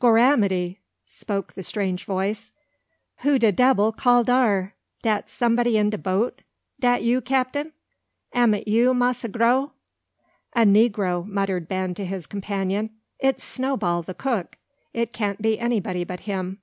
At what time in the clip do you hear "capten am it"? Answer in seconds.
7.20-8.66